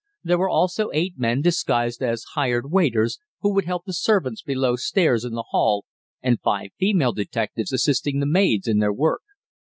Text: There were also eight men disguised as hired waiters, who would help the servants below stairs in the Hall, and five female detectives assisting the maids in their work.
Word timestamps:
There 0.23 0.39
were 0.39 0.49
also 0.49 0.89
eight 0.95 1.19
men 1.19 1.43
disguised 1.43 2.01
as 2.01 2.23
hired 2.33 2.71
waiters, 2.71 3.19
who 3.41 3.53
would 3.53 3.65
help 3.65 3.85
the 3.85 3.93
servants 3.93 4.41
below 4.41 4.75
stairs 4.75 5.23
in 5.23 5.33
the 5.33 5.45
Hall, 5.49 5.85
and 6.23 6.41
five 6.41 6.71
female 6.79 7.13
detectives 7.13 7.71
assisting 7.71 8.19
the 8.19 8.25
maids 8.25 8.67
in 8.67 8.79
their 8.79 8.91
work. 8.93 9.21